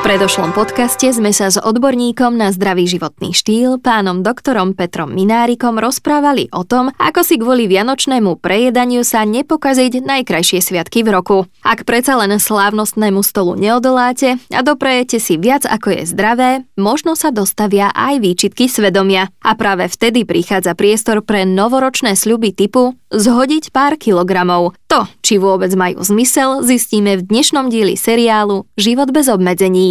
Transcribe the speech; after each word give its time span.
V 0.00 0.08
predošlom 0.08 0.56
podcaste 0.56 1.12
sme 1.12 1.28
sa 1.28 1.52
s 1.52 1.60
odborníkom 1.60 2.32
na 2.32 2.48
zdravý 2.56 2.88
životný 2.88 3.36
štýl, 3.36 3.76
pánom 3.76 4.24
doktorom 4.24 4.72
Petrom 4.72 5.12
Minárikom 5.12 5.76
rozprávali 5.76 6.48
o 6.56 6.64
tom, 6.64 6.88
ako 6.96 7.20
si 7.20 7.36
kvôli 7.36 7.68
vianočnému 7.68 8.40
prejedaniu 8.40 9.04
sa 9.04 9.28
nepokaziť 9.28 10.00
najkrajšie 10.00 10.64
sviatky 10.64 11.04
v 11.04 11.12
roku. 11.12 11.38
Ak 11.60 11.84
predsa 11.84 12.16
len 12.16 12.32
slávnostnému 12.40 13.20
stolu 13.20 13.60
neodoláte 13.60 14.40
a 14.48 14.64
doprejete 14.64 15.20
si 15.20 15.36
viac 15.36 15.68
ako 15.68 15.92
je 15.92 16.02
zdravé, 16.08 16.50
možno 16.80 17.12
sa 17.12 17.28
dostavia 17.28 17.92
aj 17.92 18.24
výčitky 18.24 18.72
svedomia. 18.72 19.28
A 19.44 19.52
práve 19.52 19.84
vtedy 19.84 20.24
prichádza 20.24 20.72
priestor 20.72 21.20
pre 21.20 21.44
novoročné 21.44 22.16
sľuby 22.16 22.56
typu 22.56 22.96
zhodiť 23.12 23.68
pár 23.68 24.00
kilogramov. 24.00 24.72
To, 24.88 25.04
či 25.20 25.36
vôbec 25.36 25.70
majú 25.74 26.00
zmysel, 26.00 26.62
zistíme 26.64 27.18
v 27.18 27.26
dnešnom 27.26 27.68
dieli 27.68 27.98
seriálu 27.98 28.64
Život 28.78 29.10
bez 29.12 29.26
obmedzení. 29.26 29.89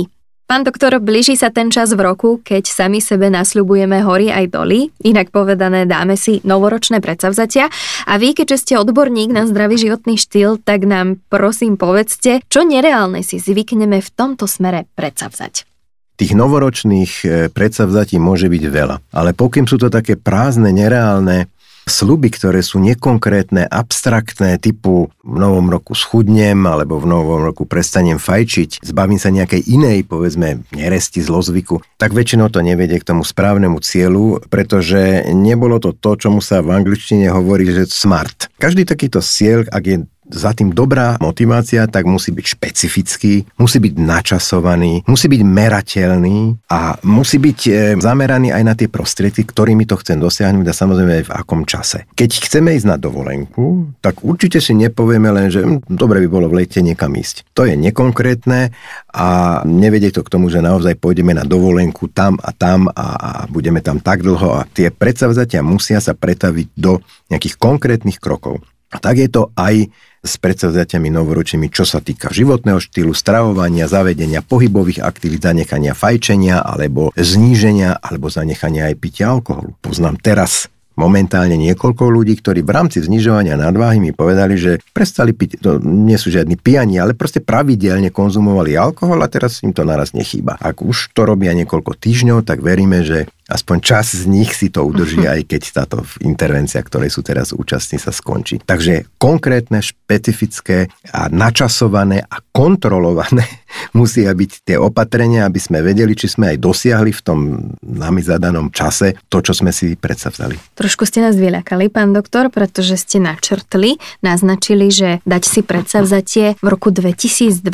Pán 0.49 0.65
doktor, 0.65 0.97
blíži 0.97 1.37
sa 1.37 1.53
ten 1.53 1.69
čas 1.69 1.93
v 1.93 2.01
roku, 2.01 2.41
keď 2.41 2.65
sami 2.65 3.05
sebe 3.05 3.29
nasľubujeme 3.29 4.01
hory 4.01 4.33
aj 4.33 4.49
doly, 4.49 4.89
inak 5.05 5.29
povedané 5.29 5.85
dáme 5.85 6.17
si 6.17 6.41
novoročné 6.41 7.05
predsavzatia. 7.05 7.69
A 8.09 8.17
vy, 8.17 8.33
keďže 8.33 8.57
ste 8.65 8.73
odborník 8.81 9.29
na 9.29 9.45
zdravý 9.45 9.77
životný 9.77 10.17
štýl, 10.17 10.57
tak 10.57 10.89
nám 10.89 11.21
prosím 11.29 11.77
povedzte, 11.77 12.41
čo 12.49 12.65
nereálne 12.65 13.21
si 13.21 13.37
zvykneme 13.37 14.01
v 14.01 14.09
tomto 14.09 14.49
smere 14.49 14.89
predsavzať. 14.97 15.69
Tých 16.17 16.33
novoročných 16.33 17.11
eh, 17.21 17.29
predsavzatí 17.53 18.17
môže 18.17 18.49
byť 18.49 18.63
veľa, 18.73 18.97
ale 19.13 19.37
pokým 19.37 19.69
sú 19.69 19.77
to 19.77 19.93
také 19.93 20.17
prázdne, 20.17 20.73
nereálne, 20.73 21.45
sluby, 21.89 22.29
ktoré 22.29 22.61
sú 22.61 22.77
nekonkrétne, 22.79 23.65
abstraktné, 23.65 24.61
typu 24.61 25.09
v 25.25 25.37
novom 25.37 25.67
roku 25.67 25.97
schudnem, 25.97 26.63
alebo 26.69 27.01
v 27.01 27.09
novom 27.09 27.41
roku 27.43 27.65
prestanem 27.65 28.21
fajčiť, 28.21 28.85
zbavím 28.85 29.17
sa 29.17 29.33
nejakej 29.33 29.65
inej, 29.65 30.05
povedzme, 30.05 30.63
neresti, 30.71 31.19
zlozvyku, 31.19 31.81
tak 31.97 32.13
väčšinou 32.13 32.47
to 32.53 32.61
nevedie 32.61 33.01
k 33.01 33.09
tomu 33.09 33.25
správnemu 33.25 33.81
cieľu, 33.81 34.39
pretože 34.47 35.27
nebolo 35.33 35.81
to 35.81 35.91
to, 35.91 36.15
čomu 36.15 36.39
sa 36.39 36.61
v 36.61 36.77
angličtine 36.77 37.33
hovorí, 37.33 37.67
že 37.67 37.89
smart. 37.89 38.47
Každý 38.61 38.85
takýto 38.85 39.19
cieľ, 39.19 39.65
ak 39.67 39.83
je 39.83 39.97
za 40.29 40.53
tým 40.53 40.71
dobrá 40.71 41.17
motivácia, 41.17 41.89
tak 41.89 42.05
musí 42.05 42.29
byť 42.29 42.45
špecifický, 42.45 43.33
musí 43.57 43.77
byť 43.81 43.93
načasovaný, 43.97 45.03
musí 45.09 45.25
byť 45.25 45.41
merateľný 45.41 46.37
a 46.69 46.95
musí 47.03 47.41
byť 47.41 47.59
e, 47.65 47.71
zameraný 47.97 48.53
aj 48.53 48.63
na 48.63 48.73
tie 48.77 48.87
prostriedky, 48.87 49.43
ktorými 49.43 49.89
to 49.89 49.97
chcem 49.97 50.21
dosiahnuť 50.21 50.65
a 50.69 50.77
samozrejme 50.77 51.13
aj 51.21 51.25
v 51.27 51.35
akom 51.35 51.65
čase. 51.65 52.05
Keď 52.13 52.29
chceme 52.45 52.77
ísť 52.77 52.87
na 52.87 52.97
dovolenku, 53.01 53.97
tak 53.99 54.21
určite 54.21 54.61
si 54.61 54.77
nepovieme 54.77 55.33
len, 55.33 55.49
že 55.49 55.65
hm, 55.65 55.89
dobre 55.89 56.21
by 56.23 56.27
bolo 56.29 56.47
v 56.47 56.63
lete 56.63 56.79
niekam 56.85 57.11
ísť. 57.17 57.49
To 57.57 57.65
je 57.65 57.73
nekonkrétne 57.73 58.69
a 59.09 59.27
nevedie 59.65 60.13
to 60.13 60.21
k 60.21 60.31
tomu, 60.31 60.53
že 60.53 60.61
naozaj 60.61 60.95
pôjdeme 61.01 61.33
na 61.33 61.43
dovolenku 61.43 62.07
tam 62.13 62.37
a 62.39 62.53
tam 62.53 62.85
a, 62.93 63.07
a 63.17 63.29
budeme 63.49 63.81
tam 63.81 63.97
tak 63.97 64.21
dlho 64.21 64.61
a 64.61 64.69
tie 64.69 64.93
predsavzatia 64.93 65.65
musia 65.65 65.97
sa 65.97 66.13
pretaviť 66.13 66.67
do 66.77 67.01
nejakých 67.33 67.57
konkrétnych 67.57 68.21
krokov. 68.21 68.61
A 68.89 68.97
tak 68.97 69.21
je 69.21 69.29
to 69.29 69.53
aj 69.53 69.89
s 70.19 70.33
predsavzatiami 70.35 71.07
novoročnými, 71.15 71.71
čo 71.71 71.87
sa 71.87 72.03
týka 72.03 72.27
životného 72.27 72.81
štýlu, 72.81 73.15
stravovania, 73.15 73.87
zavedenia 73.87 74.43
pohybových 74.43 74.99
aktivít, 74.99 75.47
zanechania 75.47 75.95
fajčenia 75.95 76.59
alebo 76.59 77.15
zníženia 77.15 77.95
alebo 77.95 78.27
zanechania 78.27 78.91
aj 78.91 78.95
pitia 78.99 79.31
alkoholu. 79.31 79.79
Poznám 79.79 80.19
teraz 80.19 80.67
momentálne 80.99 81.55
niekoľko 81.55 82.11
ľudí, 82.11 82.35
ktorí 82.43 82.59
v 82.59 82.75
rámci 82.75 82.99
znižovania 82.99 83.55
nadváhy 83.55 84.03
mi 84.03 84.11
povedali, 84.11 84.59
že 84.59 84.83
prestali 84.91 85.31
piť, 85.31 85.63
to 85.63 85.79
nie 85.79 86.19
sú 86.19 86.27
žiadni 86.27 86.59
pijani, 86.59 86.99
ale 86.99 87.15
proste 87.15 87.39
pravidelne 87.39 88.11
konzumovali 88.11 88.75
alkohol 88.75 89.23
a 89.23 89.31
teraz 89.31 89.63
im 89.63 89.71
to 89.71 89.87
naraz 89.87 90.11
nechýba. 90.11 90.59
Ak 90.59 90.83
už 90.83 91.15
to 91.15 91.23
robia 91.23 91.55
niekoľko 91.55 91.95
týždňov, 91.95 92.43
tak 92.43 92.59
veríme, 92.59 93.07
že 93.07 93.31
aspoň 93.49 93.77
čas 93.81 94.13
z 94.13 94.29
nich 94.29 94.53
si 94.53 94.69
to 94.69 94.85
udrží, 94.85 95.25
aj 95.33 95.49
keď 95.49 95.61
táto 95.73 96.05
intervencia, 96.21 96.79
ktorej 96.79 97.09
sú 97.09 97.25
teraz 97.25 97.51
účastní, 97.51 97.97
sa 97.97 98.13
skončí. 98.13 98.61
Takže 98.61 99.09
konkrétne, 99.17 99.81
špecifické 99.81 100.93
a 101.09 101.27
načasované 101.27 102.23
a 102.29 102.39
kontrolované 102.53 103.43
musia 103.99 104.29
byť 104.31 104.51
tie 104.63 104.77
opatrenia, 104.77 105.49
aby 105.49 105.57
sme 105.57 105.81
vedeli, 105.81 106.13
či 106.13 106.29
sme 106.29 106.53
aj 106.53 106.57
dosiahli 106.61 107.11
v 107.11 107.21
tom 107.25 107.39
nami 107.81 108.21
zadanom 108.21 108.69
čase 108.69 109.17
to, 109.27 109.41
čo 109.41 109.57
sme 109.57 109.73
si 109.73 109.97
predsa 109.97 110.29
vzali. 110.29 110.55
Trošku 110.77 111.09
ste 111.09 111.25
nás 111.25 111.33
vyľakali, 111.33 111.89
pán 111.89 112.13
doktor, 112.13 112.53
pretože 112.53 113.01
ste 113.01 113.17
načrtli, 113.17 113.97
naznačili, 114.21 114.93
že 114.93 115.09
dať 115.25 115.43
si 115.43 115.61
predsavzatie 115.65 116.45
v 116.61 116.67
roku 116.69 116.93
2022 116.93 117.65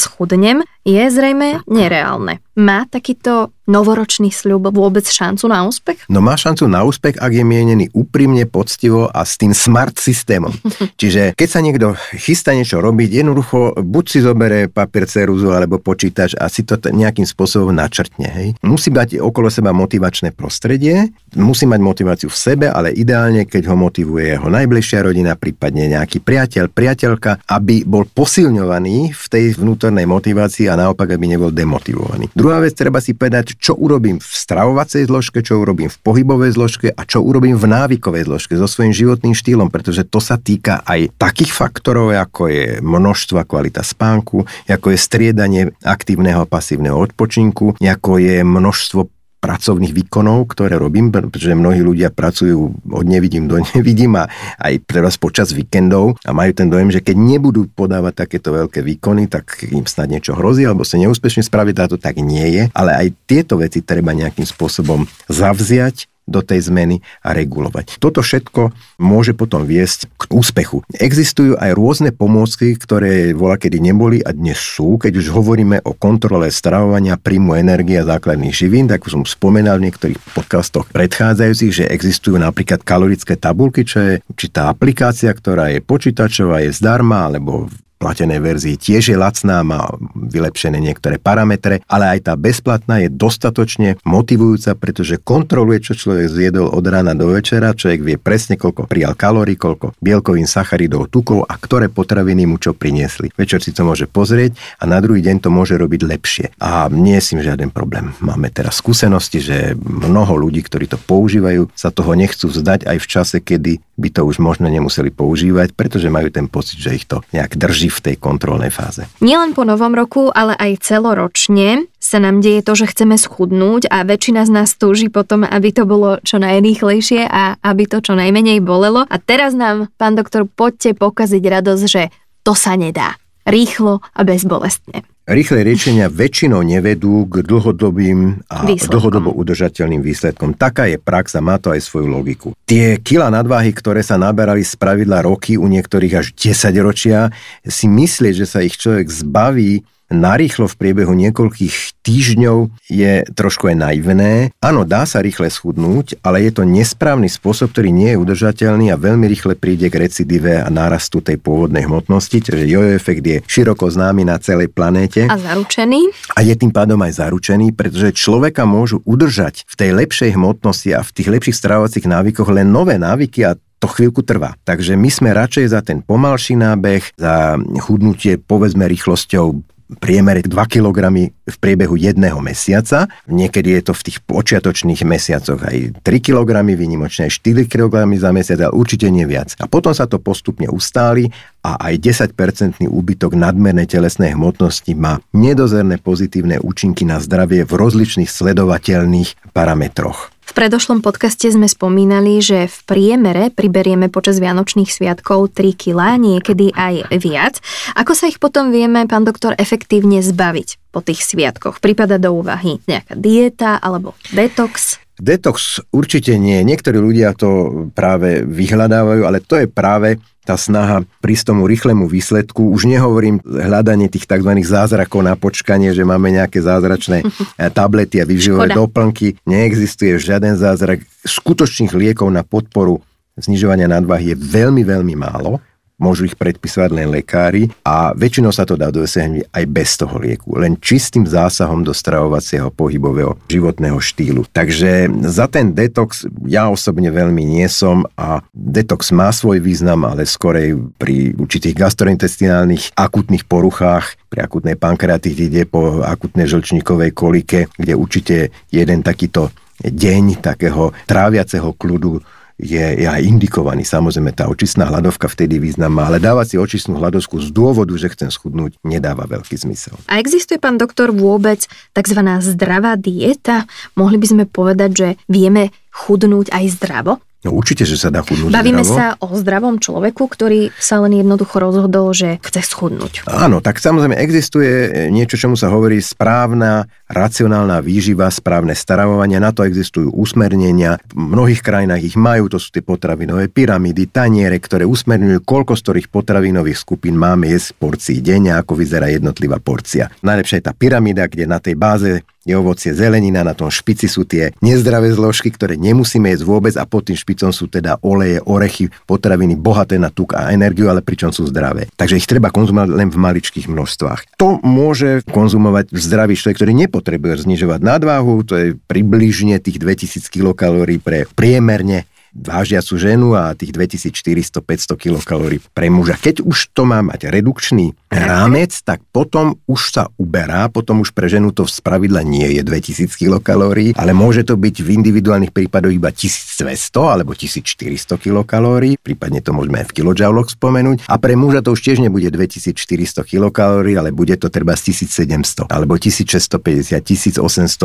schudnem 0.00 0.64
je 0.82 1.04
zrejme 1.10 1.62
nereálne. 1.70 2.42
Má 2.52 2.84
takýto 2.84 3.48
novoročný 3.70 4.34
sľub 4.34 4.74
vôbec 4.74 5.06
šancu 5.06 5.46
na 5.46 5.64
úspech? 5.64 6.04
No 6.10 6.18
má 6.18 6.34
šancu 6.34 6.66
na 6.66 6.82
úspech, 6.82 7.16
ak 7.16 7.32
je 7.32 7.44
mienený 7.46 7.88
úprimne, 7.94 8.44
poctivo 8.44 9.06
a 9.08 9.22
s 9.22 9.38
tým 9.38 9.54
smart 9.54 9.96
systémom. 9.96 10.50
Čiže 11.00 11.38
keď 11.38 11.48
sa 11.48 11.60
niekto 11.62 11.94
chystá 12.18 12.52
niečo 12.52 12.82
robiť, 12.82 13.22
jednoducho 13.22 13.78
buď 13.80 14.04
si 14.04 14.18
zobere 14.20 14.66
papier, 14.66 15.08
ceruzu 15.08 15.54
alebo 15.54 15.78
počítač 15.78 16.36
a 16.36 16.50
si 16.52 16.66
to 16.66 16.76
nejakým 16.76 17.24
spôsobom 17.24 17.72
načrtne. 17.72 18.28
Hej. 18.28 18.48
Musí 18.66 18.90
mať 18.92 19.22
okolo 19.22 19.48
seba 19.48 19.70
motivačné 19.72 20.34
prostredie, 20.34 21.14
musí 21.38 21.64
mať 21.64 21.80
motiváciu 21.80 22.28
v 22.28 22.38
sebe, 22.38 22.66
ale 22.68 22.92
ideálne, 22.92 23.48
keď 23.48 23.72
ho 23.72 23.76
motivuje 23.78 24.36
jeho 24.36 24.48
najbližšia 24.52 25.00
rodina, 25.06 25.38
prípadne 25.38 25.88
nejaký 25.88 26.20
priateľ, 26.20 26.68
priateľka, 26.68 27.46
aby 27.48 27.86
bol 27.86 28.04
posilňovaný 28.04 29.14
v 29.14 29.24
tej 29.30 29.44
vnútornej 29.56 30.04
motivácii 30.04 30.68
a 30.68 30.78
naopak, 30.78 31.14
aby 31.14 31.24
nebol 31.30 31.54
demotivovaný. 31.54 32.28
Druhá 32.42 32.58
vec, 32.58 32.74
treba 32.74 32.98
si 32.98 33.14
povedať, 33.14 33.54
čo 33.54 33.78
urobím 33.78 34.18
v 34.18 34.26
stravovacej 34.26 35.06
zložke, 35.06 35.46
čo 35.46 35.62
urobím 35.62 35.86
v 35.86 35.98
pohybovej 36.02 36.58
zložke 36.58 36.90
a 36.90 37.06
čo 37.06 37.22
urobím 37.22 37.54
v 37.54 37.70
návykovej 37.70 38.26
zložke 38.26 38.58
so 38.58 38.66
svojím 38.66 38.90
životným 38.90 39.30
štýlom, 39.30 39.70
pretože 39.70 40.02
to 40.02 40.18
sa 40.18 40.42
týka 40.42 40.82
aj 40.82 41.14
takých 41.22 41.54
faktorov, 41.54 42.10
ako 42.10 42.50
je 42.50 42.66
množstvo 42.82 43.38
a 43.38 43.46
kvalita 43.46 43.86
spánku, 43.86 44.42
ako 44.66 44.86
je 44.90 44.98
striedanie 44.98 45.62
aktívneho 45.86 46.42
a 46.42 46.50
pasívneho 46.50 46.98
odpočinku, 46.98 47.78
ako 47.78 48.18
je 48.18 48.42
množstvo 48.42 49.21
pracovných 49.42 49.90
výkonov, 49.90 50.54
ktoré 50.54 50.78
robím, 50.78 51.10
pretože 51.10 51.50
mnohí 51.58 51.82
ľudia 51.82 52.14
pracujú 52.14 52.78
od 52.86 53.04
nevidím 53.04 53.50
do 53.50 53.58
nevidím 53.74 54.14
a 54.22 54.30
aj 54.62 54.86
teraz 54.86 55.18
počas 55.18 55.50
víkendov 55.50 56.14
a 56.22 56.30
majú 56.30 56.54
ten 56.54 56.70
dojem, 56.70 56.94
že 56.94 57.02
keď 57.02 57.18
nebudú 57.18 57.66
podávať 57.74 58.22
takéto 58.22 58.54
veľké 58.54 58.86
výkony, 58.86 59.26
tak 59.26 59.66
im 59.66 59.82
snad 59.82 60.14
niečo 60.14 60.38
hrozí 60.38 60.62
alebo 60.62 60.86
sa 60.86 60.94
neúspešne 61.02 61.42
spraviť, 61.42 61.76
a 61.82 61.90
to 61.90 61.98
tak 61.98 62.22
nie 62.22 62.46
je. 62.54 62.62
Ale 62.70 62.94
aj 62.94 63.08
tieto 63.26 63.58
veci 63.58 63.82
treba 63.82 64.14
nejakým 64.14 64.46
spôsobom 64.46 65.10
zavziať 65.26 66.11
do 66.32 66.40
tej 66.40 66.72
zmeny 66.72 67.04
a 67.20 67.36
regulovať. 67.36 68.00
Toto 68.00 68.24
všetko 68.24 68.72
môže 69.04 69.36
potom 69.36 69.68
viesť 69.68 70.08
k 70.16 70.22
úspechu. 70.32 70.80
Existujú 70.96 71.60
aj 71.60 71.76
rôzne 71.76 72.10
pomôcky, 72.16 72.72
ktoré 72.80 73.36
voľa 73.36 73.60
kedy 73.60 73.78
neboli 73.84 74.24
a 74.24 74.32
dnes 74.32 74.56
sú. 74.56 74.96
Keď 74.96 75.12
už 75.20 75.28
hovoríme 75.28 75.84
o 75.84 75.92
kontrole 75.92 76.48
stravovania, 76.48 77.20
príjmu 77.20 77.52
energie 77.60 78.00
a 78.00 78.08
základných 78.08 78.56
živín, 78.56 78.88
tak 78.88 79.04
som 79.04 79.28
spomenal 79.28 79.76
v 79.76 79.92
niektorých 79.92 80.18
podcastoch 80.32 80.88
predchádzajúcich, 80.88 81.84
že 81.84 81.90
existujú 81.92 82.40
napríklad 82.40 82.80
kalorické 82.80 83.36
tabulky, 83.36 83.84
čo 83.84 84.00
je 84.00 84.14
určitá 84.24 84.72
aplikácia, 84.72 85.28
ktorá 85.28 85.68
je 85.68 85.84
počítačová, 85.84 86.64
je 86.64 86.72
zdarma, 86.72 87.28
alebo 87.28 87.68
platenej 88.02 88.42
verzii 88.42 88.74
tiež 88.74 89.14
je 89.14 89.16
lacná, 89.16 89.62
má 89.62 89.86
vylepšené 90.18 90.82
niektoré 90.82 91.22
parametre, 91.22 91.86
ale 91.86 92.18
aj 92.18 92.26
tá 92.26 92.34
bezplatná 92.34 93.06
je 93.06 93.08
dostatočne 93.14 94.02
motivujúca, 94.02 94.74
pretože 94.74 95.22
kontroluje, 95.22 95.86
čo 95.86 95.94
človek 95.94 96.26
zjedol 96.26 96.66
od 96.74 96.82
rána 96.82 97.14
do 97.14 97.30
večera, 97.30 97.70
človek 97.70 98.02
vie 98.02 98.16
presne, 98.18 98.58
koľko 98.58 98.90
prijal 98.90 99.14
kalórií, 99.14 99.54
koľko 99.54 99.94
bielkovín, 100.02 100.50
sacharidov, 100.50 101.06
tukov 101.06 101.46
a 101.46 101.54
ktoré 101.54 101.86
potraviny 101.86 102.50
mu 102.50 102.58
čo 102.58 102.74
priniesli. 102.74 103.30
Večer 103.38 103.62
si 103.62 103.70
to 103.70 103.86
môže 103.86 104.10
pozrieť 104.10 104.58
a 104.82 104.90
na 104.90 104.98
druhý 104.98 105.22
deň 105.22 105.46
to 105.46 105.54
môže 105.54 105.78
robiť 105.78 106.00
lepšie. 106.02 106.46
A 106.58 106.90
nie 106.90 107.20
je 107.22 107.38
žiaden 107.38 107.68
problém. 107.68 108.16
Máme 108.18 108.48
teraz 108.48 108.80
skúsenosti, 108.80 109.38
že 109.38 109.76
mnoho 109.76 110.34
ľudí, 110.34 110.64
ktorí 110.64 110.88
to 110.88 110.96
používajú, 110.96 111.68
sa 111.76 111.92
toho 111.92 112.16
nechcú 112.16 112.48
vzdať 112.48 112.88
aj 112.88 112.98
v 112.98 113.06
čase, 113.06 113.36
kedy 113.38 113.78
by 114.00 114.08
to 114.08 114.24
už 114.24 114.40
možno 114.40 114.66
nemuseli 114.72 115.12
používať, 115.12 115.76
pretože 115.76 116.08
majú 116.08 116.32
ten 116.32 116.48
pocit, 116.48 116.80
že 116.80 116.96
ich 116.96 117.04
to 117.04 117.20
nejak 117.30 117.54
drží 117.54 117.91
v 117.92 118.00
tej 118.00 118.16
kontrolnej 118.16 118.72
fáze. 118.72 119.04
Nielen 119.20 119.52
po 119.52 119.68
novom 119.68 119.92
roku, 119.92 120.32
ale 120.32 120.56
aj 120.56 120.80
celoročne 120.80 121.86
sa 122.00 122.18
nám 122.18 122.40
deje 122.40 122.64
to, 122.64 122.72
že 122.74 122.90
chceme 122.90 123.14
schudnúť 123.20 123.92
a 123.92 124.02
väčšina 124.02 124.48
z 124.48 124.50
nás 124.50 124.74
túži 124.74 125.12
potom, 125.12 125.44
aby 125.44 125.70
to 125.70 125.86
bolo 125.86 126.18
čo 126.24 126.40
najrýchlejšie 126.40 127.28
a 127.28 127.60
aby 127.62 127.84
to 127.86 128.02
čo 128.02 128.18
najmenej 128.18 128.64
bolelo. 128.64 129.06
A 129.06 129.16
teraz 129.22 129.54
nám, 129.54 129.92
pán 130.00 130.18
doktor, 130.18 130.48
poďte 130.48 130.98
pokaziť 130.98 131.42
radosť, 131.44 131.84
že 131.86 132.02
to 132.42 132.58
sa 132.58 132.74
nedá. 132.74 133.21
Rýchlo 133.42 133.98
a 134.14 134.20
bezbolestne. 134.22 135.02
Rýchle 135.22 135.62
riešenia 135.62 136.10
väčšinou 136.10 136.66
nevedú 136.66 137.30
k 137.30 137.46
dlhodobým 137.46 138.42
a 138.50 138.66
Výsledkom. 138.66 138.90
dlhodobo 138.90 139.30
udržateľným 139.30 140.02
výsledkom. 140.02 140.58
Taká 140.58 140.90
je 140.90 140.98
prax 140.98 141.38
a 141.38 141.40
má 141.40 141.62
to 141.62 141.70
aj 141.70 141.78
svoju 141.78 142.10
logiku. 142.10 142.58
Tie 142.66 142.98
kila 142.98 143.30
nadváhy, 143.30 143.70
ktoré 143.70 144.02
sa 144.02 144.18
naberali 144.18 144.66
z 144.66 144.74
pravidla 144.74 145.22
roky, 145.22 145.54
u 145.54 145.70
niektorých 145.70 146.14
až 146.18 146.26
10 146.34 146.74
ročia, 146.82 147.30
si 147.62 147.86
myslieť, 147.86 148.34
že 148.34 148.46
sa 148.50 148.66
ich 148.66 148.74
človek 148.74 149.06
zbaví 149.06 149.86
narýchlo 150.12 150.68
v 150.68 150.78
priebehu 150.78 151.16
niekoľkých 151.16 152.04
týždňov 152.04 152.70
je 152.86 153.24
trošku 153.32 153.72
aj 153.72 153.76
naivné. 153.78 154.32
Áno, 154.60 154.84
dá 154.84 155.08
sa 155.08 155.24
rýchle 155.24 155.48
schudnúť, 155.48 156.20
ale 156.20 156.44
je 156.44 156.52
to 156.52 156.62
nesprávny 156.68 157.32
spôsob, 157.32 157.72
ktorý 157.72 157.90
nie 157.90 158.14
je 158.14 158.20
udržateľný 158.20 158.92
a 158.92 159.00
veľmi 159.00 159.24
rýchle 159.26 159.56
príde 159.56 159.88
k 159.88 159.98
recidive 159.98 160.60
a 160.60 160.68
nárastu 160.68 161.24
tej 161.24 161.40
pôvodnej 161.40 161.88
hmotnosti, 161.88 162.38
čiže 162.38 162.68
jojo 162.68 162.92
efekt 162.92 163.24
je 163.24 163.40
široko 163.46 163.88
známy 163.88 164.28
na 164.28 164.36
celej 164.38 164.68
planéte 164.70 165.26
A 165.26 165.40
zaručený? 165.40 166.12
a 166.36 166.40
je 166.44 166.54
tým 166.54 166.70
pádom 166.74 167.00
aj 167.00 167.22
zaručený, 167.22 167.72
pretože 167.72 168.14
človeka 168.14 168.68
môžu 168.68 169.00
udržať 169.08 169.64
v 169.64 169.74
tej 169.74 169.90
lepšej 169.96 170.30
hmotnosti 170.36 170.90
a 170.92 171.00
v 171.00 171.10
tých 171.14 171.28
lepších 171.32 171.56
stravovacích 171.56 172.06
návykoch 172.06 172.50
len 172.52 172.68
nové 172.68 173.00
návyky 173.00 173.46
a 173.46 173.56
to 173.82 173.90
chvíľku 173.90 174.22
trvá. 174.22 174.54
Takže 174.62 174.94
my 174.94 175.10
sme 175.10 175.34
radšej 175.34 175.66
za 175.74 175.82
ten 175.82 176.06
pomalší 176.06 176.54
nábeh, 176.54 177.02
za 177.18 177.58
chudnutie 177.82 178.38
povedzme 178.38 178.86
rýchlosťou 178.86 179.72
priemere 179.98 180.44
2 180.44 180.52
kg 180.68 181.12
v 181.26 181.56
priebehu 181.58 181.98
jedného 181.98 182.38
mesiaca. 182.38 183.10
Niekedy 183.28 183.80
je 183.80 183.82
to 183.88 183.92
v 183.92 184.04
tých 184.08 184.18
počiatočných 184.24 185.02
mesiacoch 185.04 185.60
aj 185.64 186.00
3 186.00 186.26
kg, 186.26 186.62
výnimočne 186.62 187.28
aj 187.28 187.32
4 187.40 187.66
kg 187.66 188.06
za 188.16 188.30
mesiac, 188.30 188.58
ale 188.68 188.76
určite 188.76 189.10
nie 189.10 189.26
viac. 189.26 189.56
A 189.60 189.66
potom 189.66 189.92
sa 189.92 190.08
to 190.08 190.22
postupne 190.22 190.70
ustáli 190.70 191.28
a 191.62 191.78
aj 191.90 191.94
10% 192.34 192.82
úbytok 192.86 193.38
nadmernej 193.38 193.86
telesnej 193.86 194.34
hmotnosti 194.34 194.92
má 194.98 195.22
nedozerné 195.30 195.98
pozitívne 196.02 196.58
účinky 196.58 197.06
na 197.06 197.22
zdravie 197.22 197.62
v 197.62 197.72
rozličných 197.72 198.30
sledovateľných 198.30 199.54
parametroch. 199.54 200.32
V 200.52 200.60
predošlom 200.60 201.00
podcaste 201.00 201.48
sme 201.48 201.64
spomínali, 201.64 202.36
že 202.44 202.68
v 202.68 202.78
priemere 202.84 203.48
priberieme 203.48 204.12
počas 204.12 204.36
Vianočných 204.36 204.92
sviatkov 204.92 205.56
3 205.56 205.72
kg, 205.72 206.20
niekedy 206.20 206.76
aj 206.76 207.08
viac. 207.24 207.64
Ako 207.96 208.12
sa 208.12 208.28
ich 208.28 208.36
potom 208.36 208.68
vieme, 208.68 209.08
pán 209.08 209.24
doktor, 209.24 209.56
efektívne 209.56 210.20
zbaviť 210.20 210.92
po 210.92 211.00
tých 211.00 211.24
sviatkoch? 211.24 211.80
Prípada 211.80 212.20
do 212.20 212.36
úvahy 212.36 212.84
nejaká 212.84 213.16
dieta 213.16 213.80
alebo 213.80 214.12
detox? 214.28 215.00
Detox 215.16 215.80
určite 215.88 216.36
nie. 216.36 216.60
Niektorí 216.68 217.00
ľudia 217.00 217.32
to 217.32 217.88
práve 217.96 218.44
vyhľadávajú, 218.44 219.24
ale 219.24 219.40
to 219.40 219.56
je 219.56 219.72
práve 219.72 220.20
tá 220.42 220.58
snaha 220.58 221.06
prísť 221.22 221.54
tomu 221.54 221.70
rýchlemu 221.70 222.10
výsledku. 222.10 222.74
Už 222.74 222.90
nehovorím 222.90 223.38
hľadanie 223.46 224.10
tých 224.10 224.26
tzv. 224.26 224.52
zázrakov 224.66 225.22
na 225.22 225.38
počkanie, 225.38 225.94
že 225.94 226.02
máme 226.02 226.34
nejaké 226.34 226.58
zázračné 226.58 227.22
eh, 227.26 227.70
tablety 227.70 228.18
a 228.22 228.28
výživové 228.28 228.74
doplnky. 228.74 229.38
Neexistuje 229.46 230.18
žiaden 230.18 230.58
zázrak. 230.58 231.06
Skutočných 231.22 231.94
liekov 231.94 232.28
na 232.30 232.42
podporu 232.42 233.00
znižovania 233.38 233.88
nadvahy 233.88 234.34
je 234.34 234.36
veľmi, 234.36 234.82
veľmi 234.84 235.14
málo 235.16 235.62
môžu 236.00 236.26
ich 236.26 236.36
predpisovať 236.36 236.90
len 236.92 237.08
lekári 237.12 237.70
a 237.86 238.10
väčšinou 238.16 238.50
sa 238.50 238.66
to 238.66 238.74
dá 238.74 238.90
dosiahnuť 238.90 239.54
aj 239.54 239.64
bez 239.70 239.90
toho 239.98 240.16
lieku, 240.18 240.58
len 240.58 240.74
čistým 240.80 241.28
zásahom 241.28 241.86
do 241.86 241.94
stravovacieho 241.94 242.74
pohybového 242.74 243.38
životného 243.46 243.98
štýlu. 244.02 244.42
Takže 244.50 245.06
za 245.28 245.46
ten 245.46 245.70
detox 245.76 246.26
ja 246.48 246.66
osobne 246.66 247.14
veľmi 247.14 247.42
nie 247.44 247.66
som 247.70 248.02
a 248.18 248.42
detox 248.50 249.14
má 249.14 249.30
svoj 249.30 249.62
význam, 249.62 250.02
ale 250.02 250.26
skorej 250.26 250.74
pri 250.98 251.36
určitých 251.38 251.78
gastrointestinálnych 251.78 252.98
akutných 252.98 253.46
poruchách, 253.46 254.18
pri 254.32 254.48
akutnej 254.48 254.74
pankreatitide, 254.74 255.68
po 255.68 256.02
akutnej 256.02 256.48
žlčníkovej 256.48 257.10
kolike, 257.14 257.70
kde 257.78 257.92
určite 257.94 258.36
jeden 258.72 259.04
takýto 259.04 259.52
deň 259.82 260.38
takého 260.38 260.94
tráviaceho 261.10 261.74
kľudu 261.74 262.22
je, 262.60 262.84
je 263.02 263.06
aj 263.08 263.22
indikovaný. 263.24 263.82
Samozrejme, 263.86 264.36
tá 264.36 264.46
očistná 264.48 264.88
hladovka 264.88 265.26
vtedy 265.26 265.58
význam 265.58 265.96
má, 265.96 266.08
ale 266.08 266.20
dávať 266.20 266.54
si 266.54 266.56
očistnú 266.60 267.00
hladovku 267.00 267.40
z 267.40 267.48
dôvodu, 267.50 267.92
že 267.96 268.12
chcem 268.12 268.28
schudnúť, 268.28 268.76
nedáva 268.84 269.24
veľký 269.24 269.56
zmysel. 269.56 269.96
A 270.06 270.20
existuje, 270.20 270.60
pán 270.60 270.76
doktor, 270.76 271.10
vôbec 271.10 271.64
tzv. 271.96 272.20
zdravá 272.42 273.00
dieta? 273.00 273.64
Mohli 273.96 274.16
by 274.20 274.26
sme 274.28 274.44
povedať, 274.44 274.90
že 274.92 275.08
vieme 275.26 275.72
chudnúť 275.92 276.52
aj 276.52 276.64
zdravo? 276.76 277.18
No 277.42 277.50
určite, 277.58 277.82
že 277.82 277.98
sa 277.98 278.06
dá 278.06 278.22
chudnúť 278.22 278.54
Bavíme 278.54 278.86
zdravo. 278.86 278.94
sa 278.94 279.06
o 279.18 279.34
zdravom 279.34 279.82
človeku, 279.82 280.30
ktorý 280.30 280.70
sa 280.78 281.02
len 281.02 281.26
jednoducho 281.26 281.58
rozhodol, 281.58 282.14
že 282.14 282.38
chce 282.38 282.62
schudnúť. 282.70 283.26
Áno, 283.26 283.58
tak 283.58 283.82
samozrejme 283.82 284.14
existuje 284.14 285.10
niečo, 285.10 285.34
čomu 285.34 285.58
sa 285.58 285.66
hovorí 285.66 285.98
správna, 285.98 286.86
racionálna 287.10 287.82
výživa, 287.82 288.30
správne 288.30 288.78
staravovanie. 288.78 289.42
Na 289.42 289.50
to 289.50 289.66
existujú 289.66 290.14
usmernenia. 290.14 291.02
V 291.10 291.18
mnohých 291.18 291.66
krajinách 291.66 292.14
ich 292.14 292.16
majú, 292.16 292.46
to 292.46 292.62
sú 292.62 292.70
tie 292.70 292.80
potravinové 292.86 293.50
pyramidy, 293.50 294.06
taniere, 294.06 294.62
ktoré 294.62 294.86
usmerňujú, 294.86 295.42
koľko 295.42 295.74
z 295.74 295.82
ktorých 295.82 296.08
potravinových 296.14 296.78
skupín 296.78 297.18
máme 297.18 297.50
jesť 297.50 297.74
porcií 297.74 298.22
denne, 298.22 298.54
ako 298.54 298.78
vyzerá 298.78 299.10
jednotlivá 299.10 299.58
porcia. 299.58 300.14
Najlepšia 300.22 300.62
je 300.62 300.66
tá 300.70 300.74
pyramída, 300.78 301.26
kde 301.26 301.50
na 301.50 301.58
tej 301.58 301.74
báze 301.74 302.22
je 302.42 302.54
ovocie 302.58 302.90
zelenina, 302.90 303.46
na 303.46 303.54
tom 303.54 303.70
špici 303.70 304.10
sú 304.10 304.26
tie 304.26 304.50
nezdravé 304.60 305.14
zložky, 305.14 305.50
ktoré 305.50 305.78
nemusíme 305.78 306.30
jesť 306.30 306.44
vôbec 306.46 306.74
a 306.74 306.84
pod 306.86 307.06
tým 307.06 307.18
špicom 307.18 307.54
sú 307.54 307.70
teda 307.70 308.02
oleje, 308.02 308.42
orechy, 308.44 308.90
potraviny 309.06 309.54
bohaté 309.54 309.98
na 309.98 310.10
tuk 310.10 310.34
a 310.34 310.50
energiu, 310.50 310.90
ale 310.90 311.02
pričom 311.02 311.30
sú 311.30 311.46
zdravé. 311.46 311.86
Takže 311.94 312.18
ich 312.18 312.26
treba 312.26 312.50
konzumovať 312.50 312.88
len 312.90 313.08
v 313.10 313.18
maličkých 313.18 313.70
množstvách. 313.70 314.38
To 314.42 314.58
môže 314.62 315.22
konzumovať 315.30 315.94
zdravý 315.94 316.34
človek, 316.34 316.58
ktorý 316.58 316.72
nepotrebuje 316.86 317.46
znižovať 317.46 317.80
nadváhu, 317.82 318.42
to 318.42 318.54
je 318.58 318.68
približne 318.90 319.58
tých 319.62 319.78
2000 319.78 320.26
kilokalórií 320.26 320.98
pre 320.98 321.30
priemerne 321.32 322.10
vážiacu 322.32 322.96
ženu 322.96 323.36
a 323.36 323.52
tých 323.52 323.76
2400-500 323.76 324.96
kilokalórií 324.96 325.60
pre 325.76 325.92
muža. 325.92 326.16
Keď 326.16 326.42
už 326.42 326.72
to 326.72 326.88
má 326.88 327.04
mať 327.04 327.28
redukčný 327.28 327.92
rámec, 328.08 328.72
tak 328.80 329.04
potom 329.12 329.60
už 329.68 329.80
sa 329.92 330.04
uberá, 330.16 330.68
potom 330.72 331.04
už 331.04 331.12
pre 331.12 331.28
ženu 331.28 331.52
to 331.52 331.68
z 331.68 331.80
pravidla 331.84 332.24
nie 332.24 332.56
je 332.56 332.62
2000 332.64 333.12
kilokalórií, 333.16 333.92
ale 333.96 334.16
môže 334.16 334.44
to 334.48 334.56
byť 334.56 334.76
v 334.80 334.88
individuálnych 334.96 335.52
prípadoch 335.52 335.92
iba 335.92 336.08
1200 336.08 337.12
alebo 337.12 337.36
1400 337.36 338.16
kilokalórií, 338.16 338.96
prípadne 338.96 339.44
to 339.44 339.52
môžeme 339.52 339.84
aj 339.84 339.92
v 339.92 339.96
kilojouloch 340.00 340.48
spomenúť. 340.56 341.08
A 341.08 341.16
pre 341.20 341.36
muža 341.36 341.60
to 341.60 341.76
už 341.76 341.84
tiež 341.84 342.00
nebude 342.00 342.32
2400 342.32 343.24
kilokalórií, 343.28 343.96
ale 344.00 344.12
bude 344.12 344.34
to 344.40 344.48
treba 344.48 344.72
z 344.76 344.96
1700 344.96 345.68
alebo 345.68 346.00
1650, 346.00 346.96
1800 346.96 347.40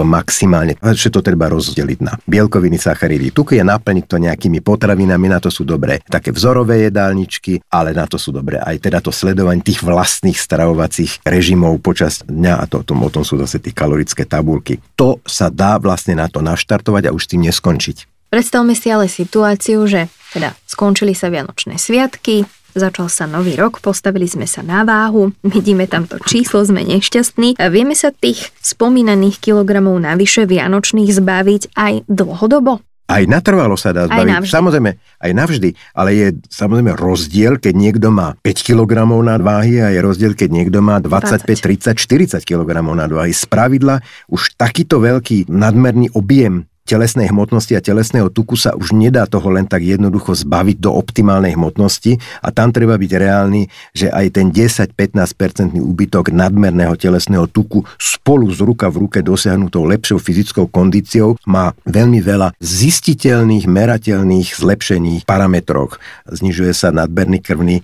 maximálne. 0.08 0.80
A 0.80 0.96
to 0.96 1.24
treba 1.24 1.48
rozdeliť 1.48 2.00
na 2.04 2.20
bielkoviny, 2.28 2.76
sacharidy, 2.76 3.32
tuky 3.32 3.60
a 3.60 3.66
naplniť 3.66 4.06
to 4.06 4.18
nejakými 4.38 4.62
potravinami, 4.62 5.26
na 5.34 5.42
to 5.42 5.50
sú 5.50 5.66
dobré 5.66 5.98
také 6.06 6.30
vzorové 6.30 6.86
jedálničky, 6.94 7.66
ale 7.74 7.98
na 7.98 8.06
to 8.06 8.22
sú 8.22 8.30
dobré 8.30 8.62
aj 8.62 8.78
teda 8.78 9.02
to 9.02 9.10
sledovanie 9.10 9.66
tých 9.66 9.82
vlastných 9.82 10.38
stravovacích 10.38 11.26
režimov 11.26 11.82
počas 11.82 12.22
dňa 12.22 12.54
a 12.62 12.64
to, 12.70 12.86
tom, 12.86 13.02
o 13.02 13.10
tom 13.10 13.26
sú 13.26 13.42
zase 13.42 13.58
tie 13.58 13.74
kalorické 13.74 14.30
tabulky. 14.30 14.78
To 14.94 15.18
sa 15.26 15.50
dá 15.50 15.82
vlastne 15.82 16.14
na 16.14 16.30
to 16.30 16.46
naštartovať 16.46 17.10
a 17.10 17.16
už 17.18 17.26
s 17.26 17.32
tým 17.34 17.42
neskončiť. 17.50 18.30
Predstavme 18.30 18.78
si 18.78 18.94
ale 18.94 19.10
situáciu, 19.10 19.90
že 19.90 20.06
teda 20.38 20.54
skončili 20.70 21.18
sa 21.18 21.34
Vianočné 21.34 21.80
sviatky, 21.82 22.46
začal 22.78 23.10
sa 23.10 23.26
nový 23.26 23.58
rok, 23.58 23.82
postavili 23.82 24.30
sme 24.30 24.46
sa 24.46 24.62
na 24.62 24.86
váhu, 24.86 25.34
vidíme 25.42 25.90
tam 25.90 26.06
to 26.06 26.22
číslo, 26.22 26.62
sme 26.62 26.86
nešťastní. 26.86 27.58
A 27.58 27.74
vieme 27.74 27.98
sa 27.98 28.14
tých 28.14 28.54
spomínaných 28.62 29.42
kilogramov 29.42 29.98
navyše 29.98 30.46
Vianočných 30.46 31.10
zbaviť 31.10 31.74
aj 31.74 31.94
dlhodobo? 32.06 32.84
Aj 33.08 33.24
natrvalo 33.24 33.80
sa 33.80 33.96
dá 33.96 34.04
Aj 34.04 34.12
zbaviť. 34.12 34.34
navždy. 34.36 34.52
Samozrejme, 34.52 34.92
aj 35.00 35.32
navždy, 35.32 35.70
ale 35.96 36.10
je 36.12 36.28
samozrejme 36.52 36.92
rozdiel, 37.00 37.56
keď 37.56 37.74
niekto 37.74 38.12
má 38.12 38.36
5 38.44 38.68
kg 38.68 39.08
nadváhy 39.08 39.80
a 39.80 39.96
je 39.96 40.00
rozdiel, 40.04 40.36
keď 40.36 40.50
niekto 40.52 40.84
má 40.84 41.00
25, 41.00 41.48
30, 41.48 41.96
40 41.96 42.44
kg 42.44 42.70
nadváhy. 42.84 43.32
Z 43.32 43.48
pravidla 43.48 44.04
už 44.28 44.60
takýto 44.60 45.00
veľký 45.00 45.48
nadmerný 45.48 46.12
objem 46.20 46.68
telesnej 46.88 47.28
hmotnosti 47.28 47.76
a 47.76 47.84
telesného 47.84 48.32
tuku 48.32 48.56
sa 48.56 48.72
už 48.72 48.96
nedá 48.96 49.28
toho 49.28 49.52
len 49.52 49.68
tak 49.68 49.84
jednoducho 49.84 50.32
zbaviť 50.32 50.80
do 50.80 50.96
optimálnej 50.96 51.60
hmotnosti 51.60 52.16
a 52.40 52.48
tam 52.56 52.72
treba 52.72 52.96
byť 52.96 53.12
reálny, 53.12 53.68
že 53.92 54.08
aj 54.08 54.40
ten 54.40 54.48
10-15% 54.56 55.76
úbytok 55.76 56.32
nadmerného 56.32 56.96
telesného 56.96 57.52
tuku 57.52 57.84
spolu 58.00 58.48
z 58.56 58.64
ruka 58.64 58.88
v 58.88 59.04
ruke 59.04 59.20
dosiahnutou 59.20 59.84
lepšou 59.84 60.24
fyzickou 60.24 60.72
kondíciou 60.72 61.36
má 61.44 61.76
veľmi 61.84 62.24
veľa 62.24 62.56
zistiteľných, 62.64 63.68
merateľných 63.68 64.56
zlepšení 64.56 65.28
parametroch. 65.28 66.00
Znižuje 66.32 66.72
sa 66.72 66.96
nadmerný 66.96 67.44
krvný 67.44 67.84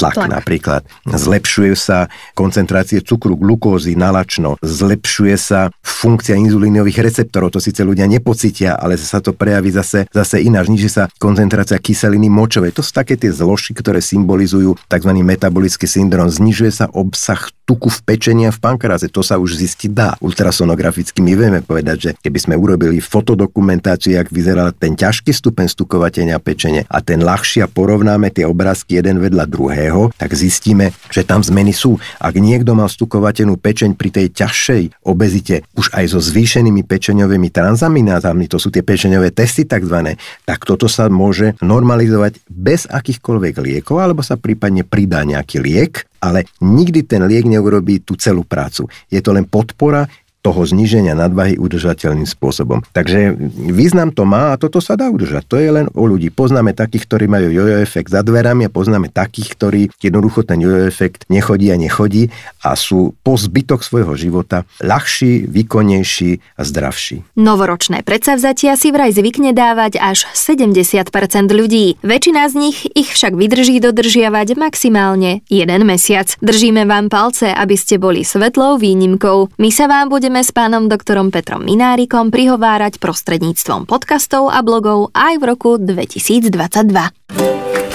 tlak, 0.00 0.16
Tlak. 0.16 0.30
napríklad. 0.32 0.82
Zlepšuje 1.04 1.76
sa 1.76 2.08
koncentrácie 2.32 3.04
cukru, 3.04 3.36
glukózy, 3.36 3.92
nalačno. 3.92 4.56
Zlepšuje 4.64 5.36
sa 5.36 5.68
funkcia 5.84 6.40
inzulínových 6.40 7.04
receptorov. 7.04 7.52
To 7.52 7.60
síce 7.60 7.84
ľudia 7.84 8.08
nepocitia, 8.08 8.80
ale 8.80 8.96
sa 8.96 9.20
to 9.20 9.36
prejaví 9.36 9.68
zase, 9.68 10.08
zase 10.08 10.40
ináč. 10.40 10.72
Znižuje 10.72 10.92
sa 10.92 11.04
koncentrácia 11.20 11.76
kyseliny 11.76 12.32
močovej. 12.32 12.72
To 12.74 12.82
sú 12.82 12.96
také 12.96 13.20
tie 13.20 13.28
zložky, 13.28 13.76
ktoré 13.76 14.00
symbolizujú 14.00 14.80
tzv. 14.88 15.10
metabolický 15.20 15.84
syndrom. 15.84 16.32
Znižuje 16.32 16.72
sa 16.72 16.86
obsah 16.90 17.52
tuku 17.70 17.86
v 17.86 18.02
pečení 18.02 18.50
a 18.50 18.52
v 18.52 18.58
pankráze. 18.58 19.06
To 19.14 19.22
sa 19.22 19.38
už 19.38 19.54
zistiť 19.54 19.90
dá. 19.94 20.18
Ultrasonograficky 20.18 21.22
my 21.22 21.38
vieme 21.38 21.60
povedať, 21.62 21.96
že 22.02 22.10
keby 22.18 22.38
sme 22.42 22.54
urobili 22.58 22.98
fotodokumentáciu, 22.98 24.18
jak 24.18 24.26
vyzeral 24.34 24.74
ten 24.74 24.98
ťažký 24.98 25.30
stupeň 25.30 25.70
stukovatenia 25.70 26.42
pečene 26.42 26.82
a 26.90 26.98
ten 26.98 27.22
ľahší 27.22 27.62
a 27.62 27.70
porovnáme 27.70 28.34
tie 28.34 28.42
obrázky 28.42 28.98
jeden 28.98 29.22
vedľa 29.22 29.46
druhého, 29.46 30.10
tak 30.18 30.34
zistíme, 30.34 30.90
že 31.14 31.22
tam 31.22 31.46
zmeny 31.46 31.70
sú. 31.70 31.94
Ak 32.18 32.34
niekto 32.34 32.74
mal 32.74 32.90
stukovatenú 32.90 33.54
pečeň 33.54 33.94
pri 33.94 34.10
tej 34.10 34.26
ťažšej 34.34 35.06
obezite 35.06 35.62
už 35.78 35.94
aj 35.94 36.10
so 36.10 36.18
zvýšenými 36.18 36.82
pečeňovými 36.82 37.54
transaminázami, 37.54 38.50
to 38.50 38.58
sú 38.58 38.74
tie 38.74 38.82
pečeňové 38.82 39.30
testy 39.30 39.62
tzv., 39.62 40.18
tak 40.42 40.66
toto 40.66 40.90
sa 40.90 41.06
môže 41.06 41.54
normalizovať 41.62 42.42
bez 42.50 42.90
akýchkoľvek 42.90 43.54
liekov, 43.62 44.02
alebo 44.02 44.26
sa 44.26 44.34
prípadne 44.34 44.82
pridá 44.82 45.22
nejaký 45.22 45.62
liek, 45.62 46.09
ale 46.20 46.44
nikdy 46.60 47.08
ten 47.08 47.24
liek 47.24 47.48
neurobí 47.48 48.04
tú 48.04 48.14
celú 48.14 48.44
prácu. 48.44 48.86
Je 49.08 49.18
to 49.24 49.32
len 49.32 49.48
podpora, 49.48 50.04
toho 50.40 50.64
zníženia 50.64 51.12
nadvahy 51.12 51.60
udržateľným 51.60 52.24
spôsobom. 52.24 52.80
Takže 52.96 53.36
význam 53.70 54.08
to 54.12 54.24
má 54.24 54.56
a 54.56 54.58
toto 54.60 54.80
sa 54.80 54.96
dá 54.96 55.12
udržať. 55.12 55.44
To 55.52 55.56
je 55.60 55.68
len 55.68 55.86
o 55.92 56.04
ľudí. 56.08 56.32
Poznáme 56.32 56.72
takých, 56.72 57.04
ktorí 57.04 57.24
majú 57.28 57.52
jojo 57.52 57.76
efekt 57.80 58.08
za 58.08 58.24
dverami 58.24 58.66
a 58.66 58.72
poznáme 58.72 59.12
takých, 59.12 59.48
ktorí 59.56 59.82
jednoducho 60.00 60.48
ten 60.48 60.64
jojo 60.64 60.88
efekt 60.88 61.28
nechodí 61.28 61.68
a 61.68 61.76
nechodí 61.76 62.32
a 62.64 62.72
sú 62.72 63.12
po 63.20 63.36
zbytok 63.36 63.84
svojho 63.84 64.16
života 64.16 64.64
ľahší, 64.80 65.44
výkonnejší 65.44 66.56
a 66.56 66.62
zdravší. 66.64 67.36
Novoročné 67.36 68.00
predsavzatia 68.00 68.80
si 68.80 68.88
vraj 68.92 69.12
zvykne 69.12 69.52
dávať 69.52 70.00
až 70.00 70.24
70% 70.32 71.04
ľudí. 71.52 72.00
Väčšina 72.00 72.48
z 72.48 72.54
nich 72.56 72.78
ich 72.96 73.12
však 73.12 73.36
vydrží 73.36 73.80
dodržiavať 73.84 74.56
maximálne 74.56 75.44
jeden 75.52 75.82
mesiac. 75.84 76.32
Držíme 76.40 76.88
vám 76.88 77.12
palce, 77.12 77.52
aby 77.52 77.76
ste 77.76 78.00
boli 78.00 78.24
svetlou 78.24 78.80
výnimkou. 78.80 79.52
My 79.60 79.68
sa 79.68 79.84
vám 79.84 80.08
budeme 80.08 80.29
budeme 80.30 80.46
s 80.46 80.54
pánom 80.54 80.86
doktorom 80.86 81.34
Petrom 81.34 81.58
Minárikom 81.58 82.30
prihovárať 82.30 83.02
prostredníctvom 83.02 83.82
podcastov 83.82 84.46
a 84.46 84.62
blogov 84.62 85.10
aj 85.10 85.42
v 85.42 85.44
roku 85.50 85.74
2022. 85.74 86.54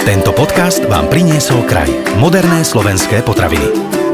Tento 0.04 0.36
podcast 0.36 0.84
vám 0.84 1.08
priniesol 1.08 1.64
kraj. 1.64 1.88
Moderné 2.20 2.60
slovenské 2.60 3.24
potraviny. 3.24 4.05